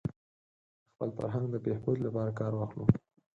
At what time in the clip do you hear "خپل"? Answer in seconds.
0.91-1.09